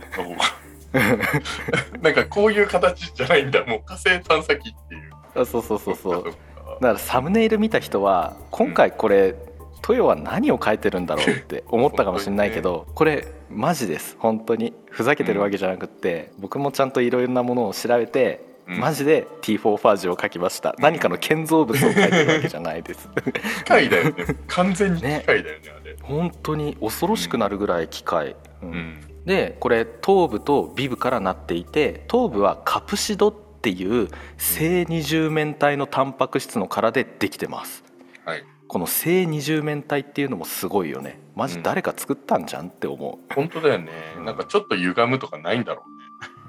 [0.93, 3.65] お なんかこういう形じゃないんだ。
[3.65, 5.11] もう火星探査機っていう。
[5.41, 5.95] あそうそうそう。
[5.95, 6.37] そうだか
[6.79, 9.35] らサムネイル見た人は今回これ、
[9.81, 14.15] トヨは何を書いてるんだろうって 思ったかもしれないけど、これマジです。
[14.19, 18.79] 本当にふざけてるわけじゃなくって、僕もちゃんといろいろなものを調べて、うん。
[18.79, 20.73] マジで T4 ファージを書きました。
[20.79, 23.09] 何かの建造物を書いてるわけじゃないです。
[23.57, 24.13] 機械だよね。
[24.47, 25.51] 完全に機械だよね、
[25.81, 25.97] あれ。
[26.01, 28.71] 本当に恐ろしくなるぐらい機械、うん。
[28.71, 29.12] うん。
[29.25, 37.83] でこれ頭部とビブからなっていて頭部はカプシドっていう正二重面体のタンパク質の殻でできてます。
[38.25, 38.43] はい。
[38.67, 41.19] この正二重面体っていうのもすごいよね。
[41.35, 43.91] マジ誰か作ったんじゃんって思本当だよね。
[44.17, 44.21] う。
[44.21, 44.25] ん。
[44.25, 45.83] なんかちょっと歪むとかないんだろ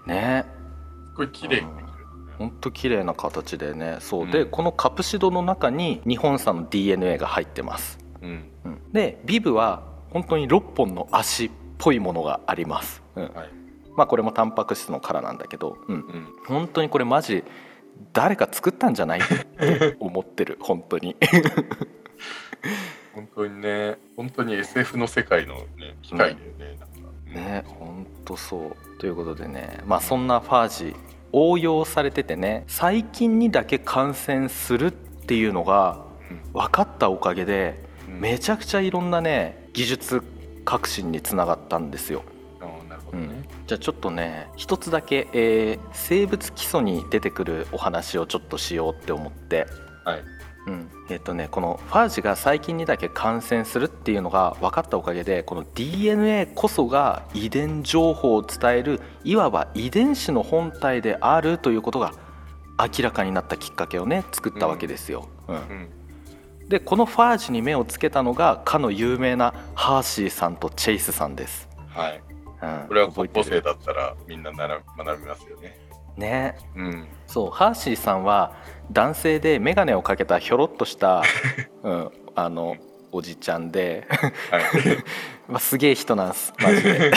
[0.06, 0.44] うね。
[0.44, 0.44] うね。
[1.10, 1.60] すごい綺麗。
[1.60, 2.06] にできる。
[2.38, 3.98] ほんと綺麗な形でね。
[4.00, 4.30] そう、うん。
[4.32, 8.50] でこのカプシドの中に日本産の DNA が入ってます、うん。
[8.64, 8.92] うん。
[8.92, 11.46] でビブは本当に6本の足。
[11.46, 13.50] っぽいものがあります、うんはい。
[13.96, 16.28] まあこれもタンパク質の殻なんだけど、うん、うん。
[16.46, 17.44] 本当にこれマジ
[18.12, 21.16] 誰か作ったんじゃないって思ってる本当に
[23.14, 26.76] 本当にね、本当に SF の世界のね、機械だよね。
[26.78, 26.94] なんか
[27.34, 30.96] ね本当そうということでねまあそんなファージ
[31.32, 36.04] 応用されててね細菌にだけ感染するっていうのが
[36.52, 40.22] 分かったおかげでめちゃくちゃいろんなね技術
[40.64, 42.22] 革新につながったんですよ、
[42.60, 43.24] あーなるほどね。
[43.24, 49.66] うん、じゃあちょっとね一つだけ、えー生物基礎に出てくるお話をちょっとしようって思って
[50.04, 50.24] はい。
[50.66, 62.14] うんえっとね、このファージが細菌にだけ感染するっていうのが分かったおかげでこの DNA こそが遺伝情報を伝えるいわば遺伝子の本体であるということが
[62.78, 65.28] 明らかになったきっかけをね作ったわけですよ。
[65.48, 65.88] うんうん。
[66.68, 71.68] でこのファージに目をつけたのがかの有名なハーシーさんとチェイスさんです。
[71.88, 72.22] はい。
[72.62, 75.78] うん、これは高校生だったらみんななら学びますよね。
[76.16, 77.08] ねうん。
[77.26, 78.56] そうハーシーさんは
[78.90, 81.22] 男性で眼鏡をかけたひょろっとした、
[81.82, 82.76] うん、あの
[83.12, 84.06] おじちゃんで
[84.50, 84.62] はい。
[85.46, 87.10] まあ、すげえ人なんすマジで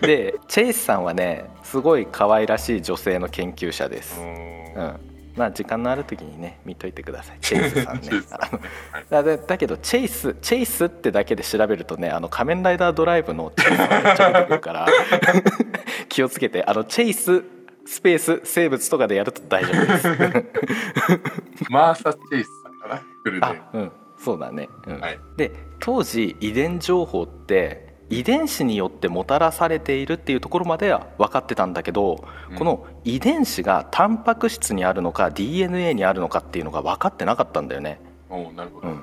[0.00, 7.38] でチェイスさんはねすごい可愛らしい女性の研究者です、ううんんまあ時間のある時にね見といてください。
[7.42, 8.10] チェイスさんね。
[9.10, 14.86] だだだけどチェイスチェイスってだけで調べるとねあの仮面ライダードライブのチェイスがめっちゃ出てくるから
[16.08, 17.44] 気をつけてあのチェイス
[17.86, 20.08] スペース生物とかでやると大丈夫です。
[21.70, 23.48] マーサ・チェイスさんかな？
[23.48, 23.92] あうん。
[24.18, 25.00] そうだね、うん。
[25.00, 25.18] はい。
[25.36, 32.58] で当時遺伝情報って遺伝子によってもたらされているっていうところまでは分かってたんだけど、うん。
[32.58, 38.00] この遺伝子がタンパク質にあるのか DNA にあるのかっていうのが分かってなかったんだよね。
[38.30, 39.02] おーなるほど、うん、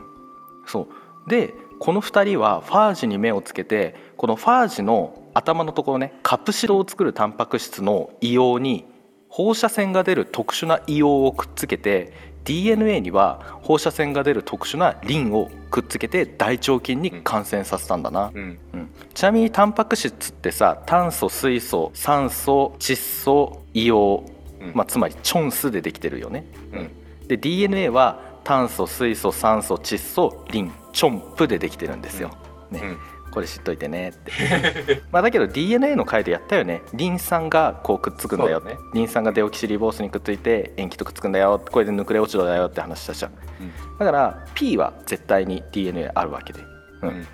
[0.66, 1.30] そう。
[1.30, 8.86] でこの2人はファージに目をつけてこのファージの頭のところねカプシロを作るタンパク質の硫黄に
[9.30, 18.60] 放射線が出る特殊な硫黄をくっつけて DNA には放射線が出る特殊なリンをくっつけて大腸菌に感染させたんだな、うん。
[18.74, 18.90] うん。
[19.14, 24.26] ちなみにタンパク質ってさ炭素水素酸素窒素硫
[24.60, 24.72] 黄、うん。
[24.74, 27.28] まあ、つまりチョンスでできてるよね、うん。
[27.28, 32.32] で DNA は炭素水素酸素窒素リンチョンプでできてるんですよ、
[32.72, 32.82] ね。
[32.84, 32.98] うん
[33.32, 34.10] これ知っといてね。
[34.10, 36.82] っ てまあだけど DNA の回でやったよね。
[36.94, 38.60] リン酸がこうくっつくんだよ。
[38.60, 38.80] そうだね。
[38.94, 41.62] リン酸がデオキシリボースにくっついて塩基とくっつくんだよ。
[41.72, 43.32] これでヌクレオチドだよって話したじゃん。
[43.32, 43.98] うん。
[43.98, 46.60] だから P は絶対に DNA あるわけで、
[47.02, 47.10] うん。
[47.10, 47.28] うん。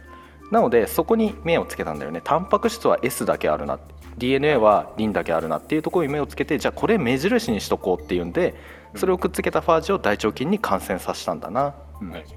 [0.52, 2.22] なのでそこに目をつけたんだよね。
[2.24, 3.80] タンパク質は S だけあるな。
[4.18, 8.56] DNA はリンだけあるなっていうところに目をつけてじゃあこれ目印にしとこうっていうんで
[8.96, 11.87] それをくっつけたファージを大腸菌に感染させたんだな、うんはい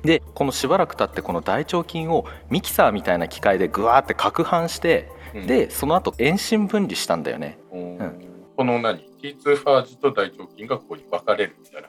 [0.02, 5.46] でこのしばらく経ってこの大腸菌をミキサーみたいな機械でグワーって攪拌してうん。
[5.46, 7.58] でその後遠心分離したんだよね。
[7.72, 7.98] うん。
[8.56, 11.88] この何？T2 ファージと大腸菌がここに分かれるみたいな。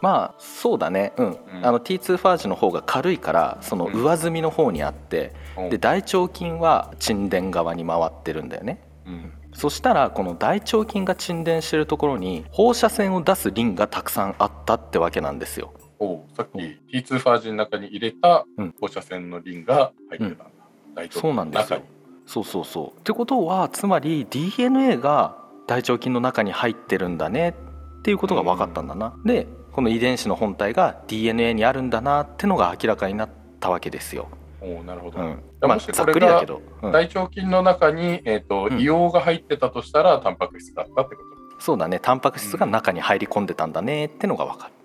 [0.00, 1.12] まあそうだね。
[1.16, 1.38] うん、うん。
[1.66, 5.68] あの T2 ファージの方が軽いからその上積みの方にあって、おー。
[5.68, 8.80] で大腸菌は沈殿側に回ってるんだよね。
[9.06, 9.32] うん。
[9.52, 16.58] そしたらこの大腸菌が沈殿してるところに放射線を出すリンがたくさんあったってわけなんですよおうさっき
[16.96, 18.74] T2 ファージの中に入れたうん。
[18.80, 20.54] 放射線のリンが入ってたんだ、
[20.94, 21.82] 大腸そうなんですよ。
[22.26, 22.98] そうそうそう。
[22.98, 25.36] ってことはつまり DNA が
[25.66, 27.54] 大腸菌の中に入ってるんだね。
[28.00, 34.28] っていうことが分かったんだな、でこの遺伝子の本体が DNA にあるんだなってのが明らかになったわけですよ、
[34.62, 36.92] おうなるほど、うん、まあもしこれがざっくりだけど、うん。
[36.92, 38.78] 大腸菌の中に、えーとうん。
[38.78, 41.22] 硫黄が入ってたとしたらタンパク質だったってこ
[41.58, 41.98] そうだね。
[42.00, 44.79] タンパク質が中に入り込んでたんだねってのが分かる、と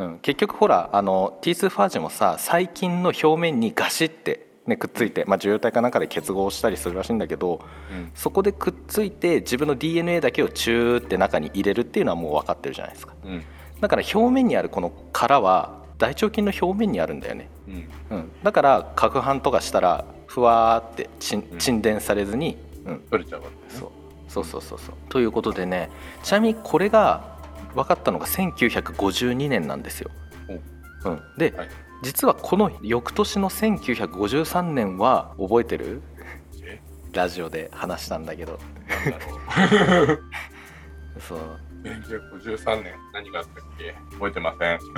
[0.00, 0.12] うーん。
[0.12, 7.60] うん、結局ほらあの T2 ファージもさ細菌の表面にガシって、ね、くっついて、まあ、受容体かなんかで結合したりするらしいんだけど
[7.92, 8.10] うん。
[8.14, 13.14] そこでくっついて自分の DNA だけをチューって中に入れるっていうのはもう分かってるじゃないですか。
[13.24, 13.42] うん。
[13.80, 17.88] だから表面にあるこの殻は大腸菌の表面にあるんだよね、うん。
[18.10, 21.10] うん、だから攪拌とかしたらふわーって
[21.58, 23.80] 沈殿されずに、うん、取れちゃうわけですね。
[23.80, 23.90] そう。
[24.28, 24.94] そうそうそうそう。
[25.08, 25.90] ということでね
[26.22, 27.29] ちなみにこれが
[27.74, 30.10] 分かったのが1952年なんですよ。
[31.04, 31.68] うん、で、はい。
[32.02, 36.00] 実はこの翌年の1953年は覚えてる？
[36.64, 36.80] え？
[37.12, 38.58] ラジオで話したんだけど。
[41.28, 41.38] そう。
[41.82, 43.94] 1953年何があったっけ？
[44.12, 44.78] 覚えてません。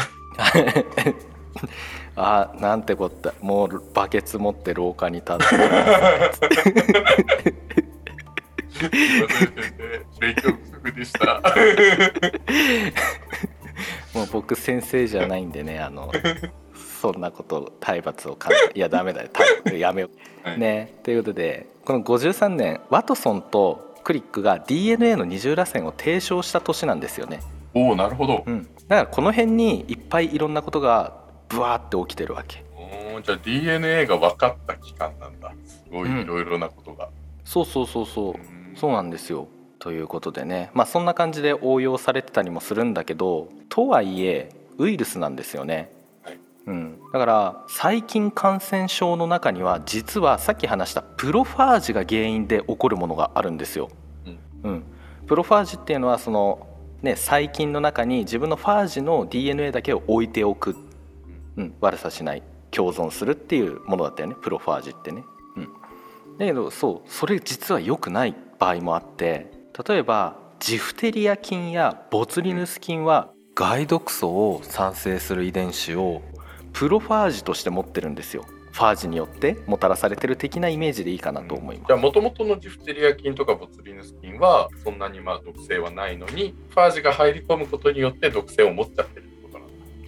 [2.17, 3.35] あなんてこった？
[3.41, 5.45] もうバケツ持って廊下に立って。
[10.21, 10.51] 勉強
[11.03, 11.43] でした。
[14.15, 16.13] もう僕先生じゃないんでねあの
[17.01, 19.29] そんなこと体罰を感じいやダメだよ。
[19.65, 20.11] 体やめよ
[20.45, 20.49] う。
[20.49, 20.59] はい。
[20.59, 20.95] ね。
[21.03, 27.41] ということでこの53年ワトソンとクリックが DNA の二重らせんを提唱した年なんですよね、
[27.73, 28.43] おおなるほど。
[28.47, 32.65] うん、だからこの辺にいっぱいいろんなことがブワーって起きてるわけ。
[32.77, 35.53] おーじゃあ DNA が分かった期間なんだ。
[35.65, 36.19] すごうん。
[36.19, 37.09] いいろいろなことが、
[37.45, 38.35] そうそうそうそう。
[38.35, 38.63] うん。
[38.75, 39.47] そうなんですよ
[39.83, 40.71] ということでね。
[40.75, 45.91] まあそんな感じで応用されてたりもするんだけどとはいえウイルスなんですよね、
[46.23, 46.39] はい。
[46.67, 53.89] うん、だから細菌感染症の中には実はさっき話したプロファージが原因で起こるものがあるんですよ。
[54.63, 54.85] うん、
[55.27, 56.65] プロファージっていうのはその、
[57.03, 60.77] ね、細菌の中に自分のファージの DNA だけを置いておく、
[61.57, 62.45] うん、悪さしない。
[62.71, 64.37] 共存するっていうものだったよね。
[64.41, 65.25] プロファージってね。
[65.57, 65.65] うん、
[66.39, 67.11] だけどそう。
[67.11, 69.52] それ実は良くない場合もあって
[69.87, 76.23] 例えばジフテリア菌やボツリヌス菌は害毒素を産生する遺伝子を
[76.73, 78.45] プロファージとして持ってるんですよ。
[78.73, 81.89] ファージによってもたらされてる的なイメージでいいかなと思います。
[81.89, 89.32] じゃあもともとのジフテリア菌とかボツリヌス菌はそんなにまあ毒性はないのにファージが入り込むことによって毒性を持っちゃってる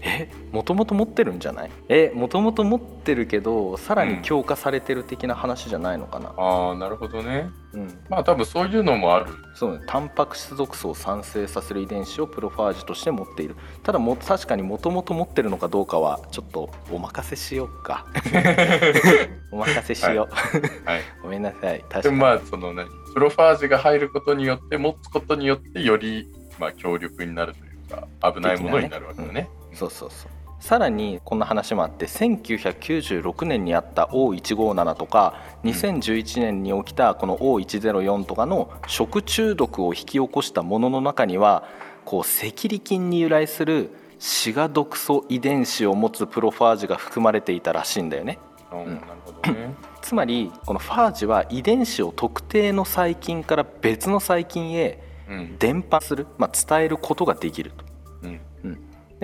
[0.07, 1.71] えもともと持ってるんじゃない？
[1.89, 6.35] えもともと持ってるけどさらに強化されてる的な話じゃないのかな。
[6.37, 7.49] ああなるほどね。
[7.73, 9.27] うん、まあ多分そういうのもある。
[9.55, 9.85] そうね。
[9.87, 13.57] タンパク質毒素を産生させる遺伝子をプロファージとして持っている。
[13.83, 18.07] ただも確かにもともと持ってるのかどうかはちょっとお任せしようか。
[19.51, 21.01] お任せしよう、はい。
[21.23, 21.81] ごめんなさい。
[21.81, 22.03] 確かに。
[22.03, 29.49] でもまあその何プロファージが入ることによって持つことによってよりまあ強力になるというか危ないものになるわけだね。
[29.75, 30.45] そうそうそう。
[30.65, 41.69] さらにこんな話もあって1996年にあった O157 とか2011年に起きたこの O104 とかの食中毒を引き起こしたものの中には
[42.07, 48.39] こう赤痢菌に由来するシガ毒素遺伝子を持つプロファージが含まれていたらしいんだよね。
[48.73, 49.03] うん。
[50.01, 55.59] つまりこのファージは遺伝子を特定の細菌から別の細菌へうん。
[55.59, 57.84] 伝播する、まあ、伝えることができると。
[57.84, 57.84] うん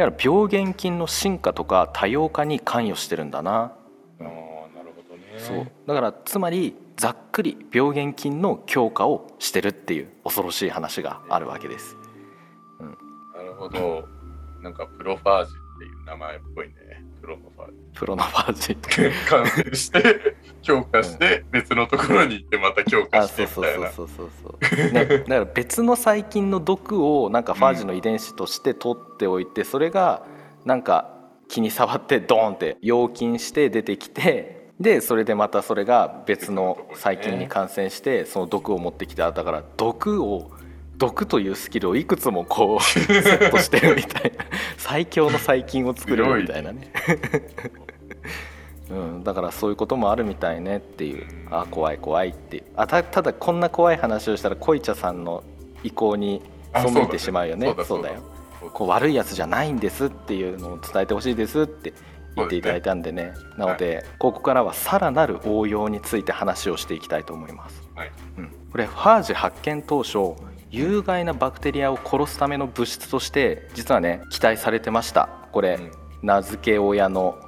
[0.01, 4.25] だから病原菌の進化とか多様化に関与してるんだな、ああ
[4.75, 5.25] なるほどね。
[5.37, 5.71] そう。
[5.87, 11.97] だからつまりざっくり病原菌の強化をしてるっていう恐ろしい話があるわけです。
[13.37, 14.09] なるほど。
[14.63, 16.75] なんかプロファージっていう名前っぽいね。
[17.23, 17.75] プロのファージ。
[17.95, 18.77] プロのファージ
[19.31, 23.90] 完成して強化して別のところに行ってまた強化あしてそうそうみたいな。
[23.93, 30.27] そうそうそうそう、ね、だから別の細菌の毒をなんかファージの遺伝子として取っておいてそれが
[30.66, 31.14] なんか
[31.49, 40.51] 気に触ってドーンって溶菌して出てきてでそれでまたそれが別の細菌に感染してその毒を持ってきただから毒を
[41.01, 44.45] 毒というスキルをいくつもこう セットしてるみたいな。
[44.77, 46.93] 最強の細菌を作るみたいなね、
[48.91, 51.27] うん、だからそういうこともあるみたいねっていう。
[51.51, 52.63] あ怖い怖いって。
[52.77, 55.43] あたただこんな怖い話をしたら恋茶さんの
[55.83, 57.75] 意向にあ背いてしまうよね。
[57.85, 58.21] そうだよ。
[58.75, 61.95] こう悪いやつじゃないんですっていうのを伝えてほしいですって
[62.37, 63.33] 言っていただいたんでね。
[63.57, 68.13] なので、ここからはさらなる応用について話をしていきたいと思います、はい。
[68.39, 70.35] うん、これファージ発見当初
[70.71, 75.29] 有害なバクテリアを殺すための物質として実はね期待されてました。
[75.53, 75.91] これ、うん。
[76.23, 77.39] 名付け親の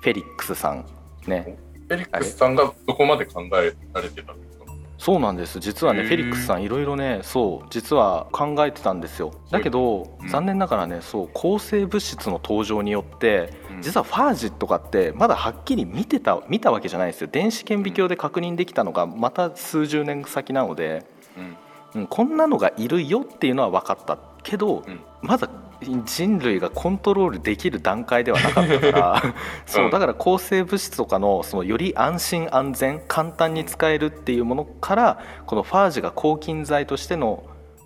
[0.00, 0.86] フェリックスさん。
[1.26, 1.58] ね。
[1.88, 4.64] フェリックスさんがどこまで考えられてたんですか
[4.96, 5.58] そうなんです。
[5.58, 9.32] 実はねフェリックスさんいろいろねそう実は考えてたんですよ。
[9.50, 10.28] だけど、うん。
[10.28, 13.82] 残念ながらねそう抗生物質の登場によってうん。
[13.82, 17.28] 実はファージとかってまだはっきり見てた見たわけじゃないですよ。
[17.30, 21.04] 電子顕微鏡で確認できたのがまた数十年先なので、
[21.36, 21.56] うん
[21.94, 25.00] うん、こんなのがいるよっていうのは分かったけど、うん。
[25.20, 25.48] まだ
[25.82, 29.22] 人類がコントロールできる段階ではなかったから
[29.66, 29.90] そううん。
[29.90, 37.44] だから抗生物質とかのそのより安心安全簡単に使えるっていうものからこのファージが抗菌剤としての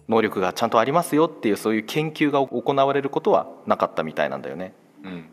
[0.08, 4.72] 能力がちゃんとありますよっていうそういう研究が行われることはなかったみたいなんだよね。
[5.04, 5.28] うん。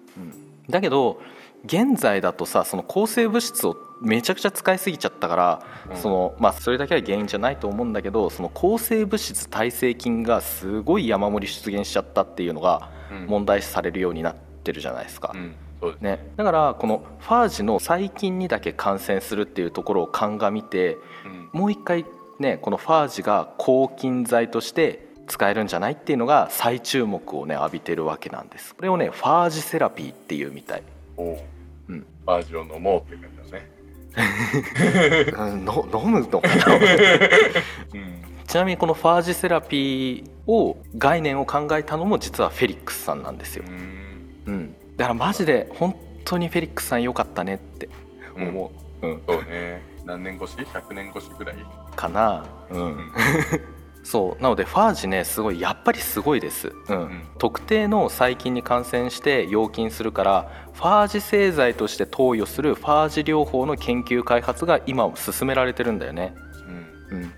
[0.70, 1.20] だけど
[1.66, 5.98] 現在だとさその抗生物質をめちゃくちゃ使いすぎちゃったから、うん。
[5.98, 13.26] そのまあ、それだけは原因じゃないと思うんだけどその抗生物質耐性菌がすごい山盛り出現しちゃったっていうのがうん。
[13.28, 15.32] 問題視されるようになってるじゃないですか。
[15.34, 15.56] うん。
[15.80, 16.02] そうです。
[16.02, 21.60] ね、だからこのファージの細菌にだけ感染するっていうところを鑑みてうん。
[21.60, 22.06] もう一回
[22.40, 28.76] ねこのファージが抗菌剤として使えるんじゃないっていうのが再注目をね浴びてるわけなんです。
[28.76, 30.84] これをねファージセラピーっていうみたい
[32.26, 33.70] バージョン飲もうって感じだね。
[35.38, 36.48] うんの飲むのか。
[36.48, 38.24] なうん。
[38.46, 47.90] ちなみにこのファージセラピーを概念を考えたのも実はフェリックスさんなんですよ、うん、だからマジで本当にフェリックスさん良かったねって。
[48.36, 49.22] 思う、うん。
[49.26, 49.82] そうね。
[50.06, 51.56] 何年越し ?100 年越しぐらい？
[51.96, 52.46] かな。
[52.70, 53.12] うん
[54.04, 56.96] そうなのでファージねすごいやっぱりすごいです、うん。
[56.98, 57.28] ん。
[57.38, 66.36] 特定の細菌に感染して溶菌するからファージ製剤として投与するファージ療法の研究開発が今も進められてるんだよね、
[67.12, 67.18] うん。
[67.18, 67.34] うん、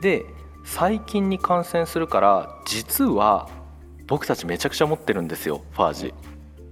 [0.00, 0.24] で
[0.64, 3.48] 細菌に感染するから実は
[4.06, 6.14] 僕たちめちゃくちゃ持ってるんですよファージ。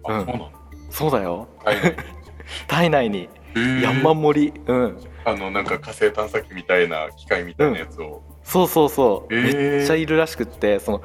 [0.04, 0.26] あ、うん。
[0.26, 0.52] そうなの？
[0.90, 1.48] そうだよ。
[1.64, 1.96] 体内に？
[2.68, 3.18] 体内に。
[3.20, 3.82] へー。
[3.82, 4.60] 山盛り。
[4.66, 4.98] うん。
[5.24, 9.76] あのなんか火星探査機みたいな機械みたいなやつを、そうそうそう、えー。
[9.78, 11.02] めっちゃいるらしくってその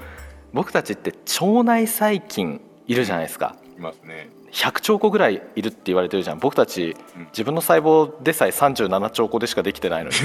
[0.54, 3.56] 僕たちって腸内細菌いるじゃないですか。
[3.78, 4.30] いますね。
[4.52, 6.40] 100兆個ぐらいいるって言われてるじゃん。
[6.40, 7.26] 僕たちうん。
[7.26, 10.16] 自分の細胞でさえ37兆個でしかできてないのに。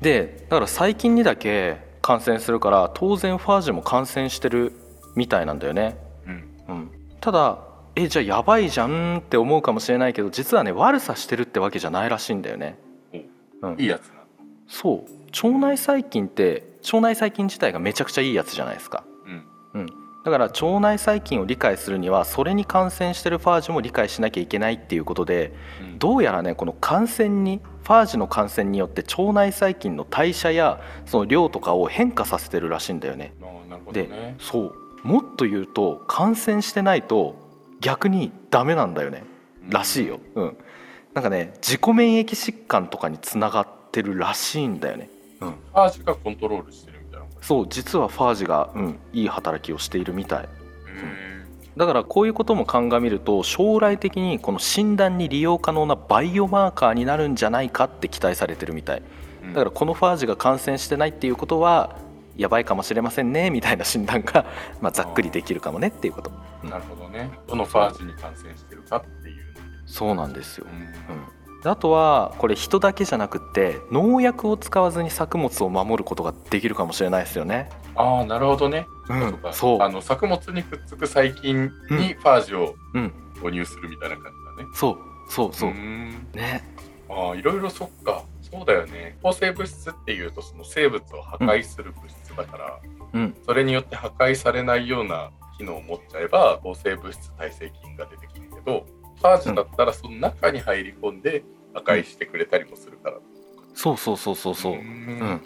[0.00, 4.72] でだから細菌にだけ感染するから当然ファージも感染してる
[5.16, 6.44] みたいなんだよね、うん。
[6.68, 6.90] うん、
[7.20, 7.58] ただ
[7.96, 12.78] えじゃあやばいじゃんって思うかもしれないけど実はね悪さしてるってわけじゃないらしいんだよね、
[13.62, 13.76] うん。
[13.78, 14.12] いいやつ。
[14.68, 15.16] そう。
[15.46, 19.80] 腸内細菌って腸内細菌自体がめちゃくちゃいいやつじゃないですか、うん。
[19.80, 19.86] うん、
[20.24, 25.52] だから腸内細菌を理解するにはそれに感染してるファージも理解しなきゃいけないっていうことで
[25.82, 25.98] うん。
[25.98, 33.32] どうやらねこの感染にファージの感染によって腸内細菌の代謝やその量とかを変化させてるらしいんだよね。
[33.40, 34.36] あーなるほどでね。
[34.38, 34.74] そう。
[35.02, 37.36] もっと言うと感染してないと
[37.80, 39.22] 逆にダメなんだよね。
[39.68, 40.18] らしいよ。
[40.34, 40.56] うん、
[41.14, 43.66] なんかね自己免疫疾患とかにつながっ
[43.96, 45.08] てるらしいんだよね。
[45.40, 47.26] うん、ファージがコントロールしてるみたいな。
[47.40, 50.42] そう実はファージが、うん、いい働きをしているみたい。
[50.42, 50.46] へ
[51.76, 59.02] だからこういうことも鑑みると将来的にこの診断に利用可能なバイオマーカーになるんじゃないかって期待されてるみたい。
[59.42, 61.96] ーだからこのファージが感染してないっていうことは
[62.36, 64.44] やばいかもしれませんねみたいな診断が、
[64.82, 66.30] まあ、ざっくりできるかもねっていうこと。
[66.62, 66.70] うん。
[66.70, 67.30] なるほどね。
[67.46, 69.46] どのファージに感染してるかっていう。
[69.86, 70.80] そうなんですよ、うん。
[70.80, 77.68] うん、であとはこれ人だけじゃなくって農薬を使わずに作物を守ることができるかもしれないですよね。
[77.94, 78.86] ああ、なるほどね。
[79.08, 79.82] うんそう。
[79.82, 83.12] あの作物にくっつく細菌にファージをうん。
[83.42, 84.70] 誤入するみたいな感じだね。
[84.74, 84.98] そう
[85.28, 86.10] そうそう、ーん。
[86.34, 86.64] ね。
[87.08, 88.22] ああ、いろいろそっか。
[88.50, 89.18] そうだよね。
[89.22, 92.80] 抗生物質っていうと、その生物を破壊する物質だから、
[93.12, 93.36] うん。
[93.44, 98.86] それによって破壊されないような機能を持っちゃえば、抗生物質耐性菌が出てくるけど、
[99.16, 101.42] ファージだったらその中に入り込んで
[101.76, 103.18] 破壊してくれたりもするから。
[103.74, 105.42] そうそうそうそうそうーうんん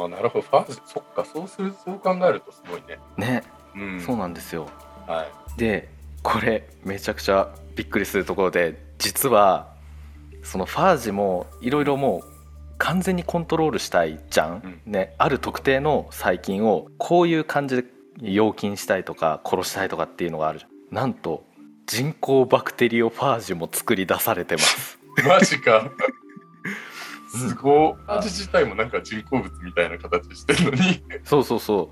[0.00, 0.42] ああ、なるほど。
[0.42, 2.98] ファージ、そっか、そうする、そう考えるとすごいね。
[3.16, 3.42] ね
[3.74, 4.00] うん。
[4.00, 4.68] そうなんですよ
[5.06, 5.58] はい。
[5.58, 5.88] で
[6.22, 9.72] これめちゃくちゃびっくりするところで実は
[10.42, 12.32] そのファージもいろいろもう
[12.78, 17.84] 完全にコントロールしたいじゃん、ね、ある特定の細菌をこういう感じで
[18.20, 21.44] 溶菌したいとか殺したいとかっていうのがあるじゃんなんと
[21.86, 25.78] 人工バクテリオファージも作り出されてます マジか。
[25.78, 25.90] うん
[27.34, 28.04] すごい。
[28.04, 31.02] ファージ自体もなんか人工物みたいな形してるのに。
[31.24, 31.90] そうそうそ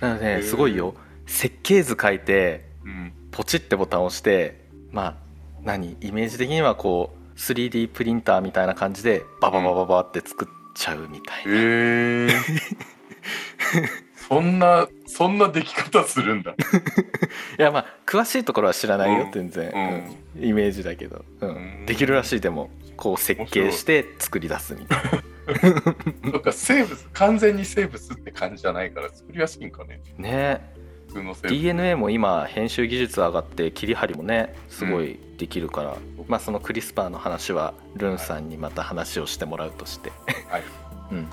[0.00, 0.94] うなのでへーすごいよ
[1.26, 3.12] 設計図書いてうん。
[3.32, 5.16] ポチってボタンを押してまあ
[5.62, 5.96] 何？
[6.00, 12.28] イメージ的にはこう 3D プリンターみたいな感じでバババババって作っちゃうみたいな、へえ。
[14.28, 16.52] そんな、そんな出来方するんだ。
[17.58, 19.32] いやまあ詳しいところは知らないよ、うん。
[19.32, 20.40] 全然、うん。
[20.42, 20.48] うん。
[20.48, 21.48] イメージだけど、うん。
[21.48, 21.52] う
[21.82, 21.86] ん。
[21.86, 25.10] できるらしいでもこう設計して作り出すみたいな。
[26.30, 30.00] そっか、生物、完全に生物って感じじゃないから作りやすいんかね。
[30.18, 30.60] ね。
[31.06, 31.62] 普通の生物。
[31.62, 40.12] DNA も今編集技術上がって切り張りもねすごいできるから、まあそのクリスパーの話はルンさんにまた話をしてもらうとして、
[40.48, 40.62] はい。
[41.12, 41.28] うん。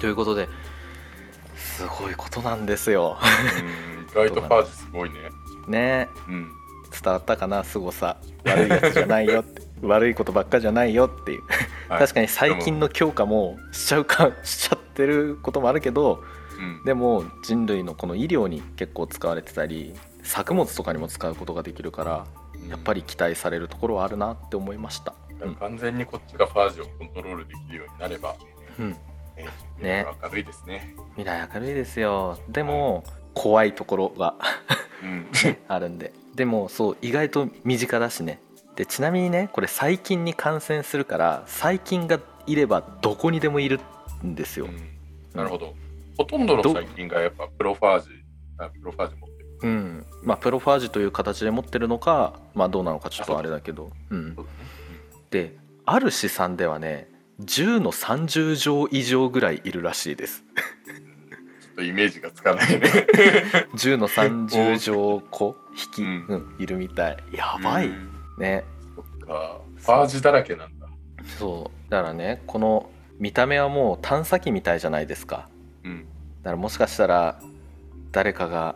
[0.00, 0.48] ということで
[1.60, 3.18] すごいことなんですよ。
[4.14, 5.16] うん、意外とファージすごいね。
[5.68, 6.08] ね。
[6.28, 6.50] うん。
[6.90, 8.16] 伝わったかな凄さ。
[8.44, 9.42] 悪いやつじゃないよ。
[9.42, 9.62] って。
[9.82, 11.42] 悪いことばっかじゃないよっていう、
[11.88, 12.00] はい。
[12.00, 16.22] 確かに細菌の強化もしちゃうかしちゃってることもあるけど
[16.58, 16.84] うん。
[16.84, 22.26] でも人類のこの医療に結構使われてたり作物とかにも使うことができるから
[22.68, 28.36] やっぱり期待されるところはあるなって思いました、うん完全にこっちがファージをコントロールできるようになれば、
[28.78, 28.96] うん、
[29.44, 30.06] ね、ね。
[30.22, 30.94] 明るいですね。
[31.16, 32.38] 未来明るいですよ。
[32.48, 34.34] でも怖いところが
[35.02, 35.26] うん。
[35.68, 36.12] あるんで。
[36.34, 38.40] でもそう意外と身近だしね。
[38.76, 43.80] でちなみにねこれ細菌に感染するから細菌がいればどこにでもいる
[44.24, 44.76] んですよ、うん。
[45.34, 45.74] なるほど。
[46.16, 48.08] ほとんどの細菌がやっぱプロファージ、
[48.58, 49.48] あプロファージ持ってる。
[49.62, 50.06] うん。
[50.22, 53.90] まあプロファージという形で持ってるのかまあどうなのかちょっとあれだけど。
[54.10, 54.36] うん。
[55.30, 57.09] である試算ではね
[57.40, 60.44] 10の30乗以上ぐらいいるらしいです。
[61.60, 62.86] ちょっとイメージがつかないね。
[63.74, 66.26] 10の30乗個引き、うん。
[66.28, 67.16] うん、いるみたい。
[67.32, 67.88] やばい。
[67.88, 68.08] うん。
[68.38, 68.64] ね。
[68.94, 69.60] そっか。
[69.76, 70.86] ファージだらけなんだ。
[71.38, 71.90] そう。
[71.90, 75.48] だからねこの見た目はもう探査機みたいじゃないですか。
[75.84, 76.06] うん。
[76.42, 77.40] だからもしかしたら
[78.12, 78.74] 誰かが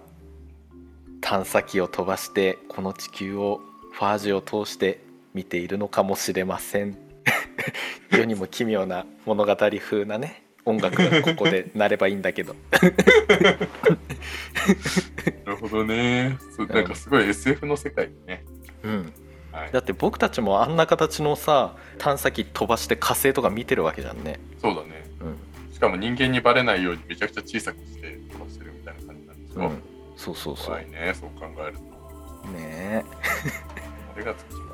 [1.20, 3.60] 探査機を飛ばしてこの地球を
[3.92, 5.00] ファージを通して
[5.32, 7.03] 見ているのかもしれません
[8.10, 12.56] 世にも奇妙な物語風なね音楽がここでなればいいんだけど
[15.44, 16.38] なるほどね。
[16.68, 18.44] なんかすごい SF の世界ね。
[18.82, 19.12] うん
[19.52, 19.80] はいだ。
[19.80, 25.04] って僕たちもあんな形のさ探査機飛ばして火星とか見てるわけじゃんねそうだね。
[25.20, 29.60] うん、しかも人間にバレないようにめちゃくちゃ小さくして飛ばしてるみたいな感じなんでしょ。
[29.60, 29.82] うん、
[30.16, 31.14] そうそうそう怖いね。
[31.14, 32.48] そう考えると。
[32.48, 33.04] ね
[34.14, 34.64] あれがつく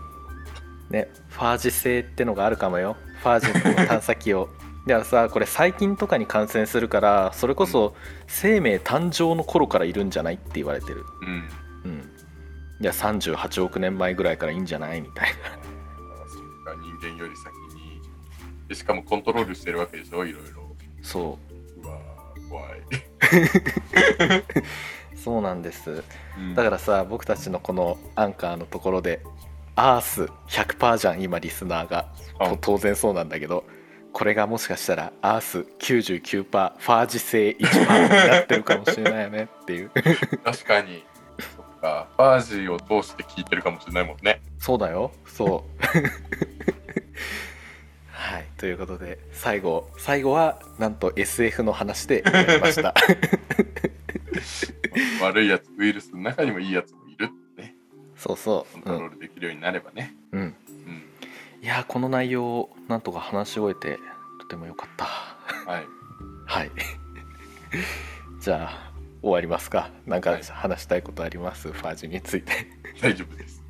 [0.90, 2.96] ねファージ性ってのがあるかもよ。
[3.22, 4.48] ファージの探査機を。
[4.86, 7.94] だからさこれ細菌とかに感染するからそれこそ
[8.26, 11.04] 生命誕生の頃からいるんじゃないって言われてる。
[11.22, 11.48] うん。
[11.84, 12.00] うん。
[12.80, 16.74] いや38億年前ぐらいからいいんじゃないみたいな。
[17.02, 18.00] 人間より先に。
[18.68, 20.24] でしかもコントロールしてるわけでしょ？
[20.24, 20.74] いろいろ。
[21.02, 21.38] そ
[21.82, 21.86] う。
[21.86, 22.78] わー怖い。
[25.12, 26.02] う そうなんです。
[26.38, 26.54] うん。
[26.54, 29.22] だからさ僕たちのこのアンカーのところで
[29.80, 32.12] アース100%じゃん今リスナーが
[32.60, 33.64] 当然そうなんだけど
[34.12, 39.90] これがもしかしたらアース99%ファージ性1%になってるかもしれないよねっていう
[40.44, 41.02] 確かに。
[41.56, 42.08] そっか。
[42.18, 44.42] バージーを通して聞いてるかもしれないもんね。
[44.58, 45.86] そうだよそう
[48.10, 52.94] はいということで最後最後はなんと SF の話で終わりました
[55.22, 57.00] 悪いやつ、ウイルスの中にもいいやつも。
[58.20, 58.92] そうそコンう。
[58.92, 60.14] うん、トロールできるようになればね。
[60.32, 60.54] うん、うん。
[61.62, 63.98] いやーこの内容をなんとか話し終えて
[64.40, 65.06] とても良かった。
[65.06, 65.86] はい。
[66.44, 66.70] はい。
[68.40, 68.92] じゃあ
[69.22, 69.90] 終わりますか。
[70.06, 70.42] なんかはい。
[70.42, 72.52] 話したいことあります、ファージについて。
[73.00, 73.64] 大丈夫です。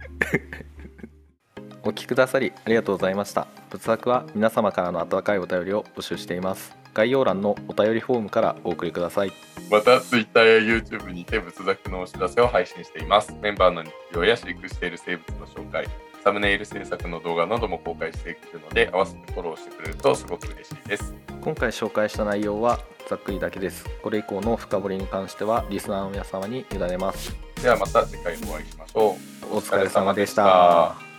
[1.83, 3.47] お聞きくださりありがとうございました。
[3.71, 9.33] 仏作は皆様からの温かいお便りを募集しています概要欄のお便りフォームからお送りください
[9.71, 13.33] また Twitter や YouTube にて仏作のお知らせを配信しています。
[13.41, 15.87] メンバーの日常や飼育している生物の紹介、
[16.25, 21.15] サムネイル制作の動画なども公開しているので、合わせてフォローしてくれるとすごく嬉しいです。
[21.41, 29.17] 今回紹介した内容はざっくりだけですこれ以降の深掘りに関してはリスナーの皆様に委ねますではまた次回お会いしましょ
[29.53, 29.57] う。
[29.57, 31.10] お疲れ様でした